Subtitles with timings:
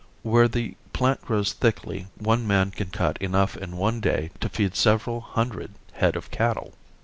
[0.23, 4.75] Where the plant grows thickly one man can cut enough in one day to feed
[4.75, 6.73] several hundred head of cattle.